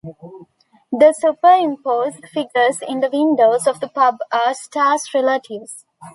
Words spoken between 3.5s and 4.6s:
of the pub are